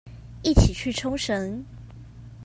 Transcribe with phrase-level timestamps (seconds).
[0.41, 1.63] 一起去沖繩